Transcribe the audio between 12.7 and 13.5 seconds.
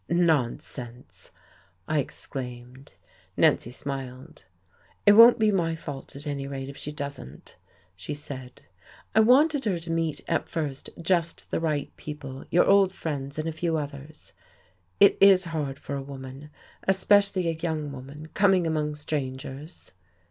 friends and